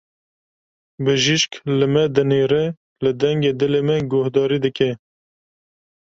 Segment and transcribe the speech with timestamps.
[1.03, 2.63] Bijîşk li me dinêre,
[3.03, 4.91] li dengê dilê me guhdarî dike.